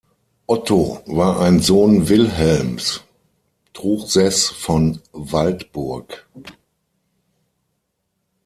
[0.47, 3.01] Otto war ein Sohn Wilhelms,
[3.75, 6.25] Truchseß von Waldburg.